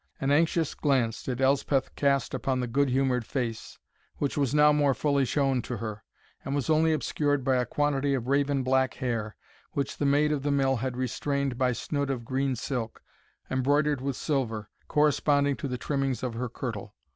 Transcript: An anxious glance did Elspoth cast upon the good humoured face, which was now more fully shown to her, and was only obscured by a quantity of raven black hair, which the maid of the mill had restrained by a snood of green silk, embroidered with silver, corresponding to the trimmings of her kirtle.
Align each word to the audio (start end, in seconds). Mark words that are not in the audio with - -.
An 0.19 0.31
anxious 0.31 0.73
glance 0.73 1.21
did 1.21 1.41
Elspoth 1.41 1.93
cast 1.93 2.33
upon 2.33 2.59
the 2.59 2.65
good 2.65 2.89
humoured 2.89 3.23
face, 3.23 3.77
which 4.17 4.35
was 4.35 4.51
now 4.51 4.73
more 4.73 4.95
fully 4.95 5.25
shown 5.25 5.61
to 5.61 5.77
her, 5.77 6.03
and 6.43 6.55
was 6.55 6.71
only 6.71 6.91
obscured 6.91 7.43
by 7.43 7.57
a 7.57 7.67
quantity 7.67 8.15
of 8.15 8.25
raven 8.25 8.63
black 8.63 8.95
hair, 8.95 9.35
which 9.73 9.97
the 9.97 10.07
maid 10.07 10.31
of 10.31 10.41
the 10.41 10.49
mill 10.49 10.77
had 10.77 10.97
restrained 10.97 11.55
by 11.55 11.69
a 11.69 11.75
snood 11.75 12.09
of 12.09 12.25
green 12.25 12.55
silk, 12.55 13.03
embroidered 13.51 14.01
with 14.01 14.15
silver, 14.15 14.71
corresponding 14.87 15.55
to 15.57 15.67
the 15.67 15.77
trimmings 15.77 16.23
of 16.23 16.33
her 16.33 16.49
kirtle. 16.49 16.95